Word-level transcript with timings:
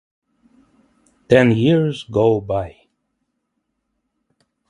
Ten 1.29 1.51
years 1.51 2.05
go 2.05 2.41
by. 2.41 2.87